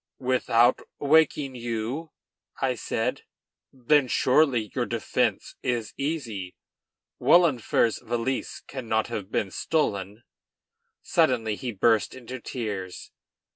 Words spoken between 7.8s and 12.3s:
valise cannot have been stolen." Suddenly he burst